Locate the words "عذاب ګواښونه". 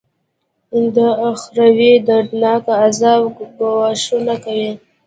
2.83-4.33